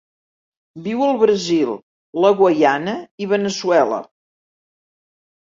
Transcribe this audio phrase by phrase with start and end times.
[0.85, 1.73] Viu al Brasil,
[2.23, 4.01] la Guaiana i Veneçuela.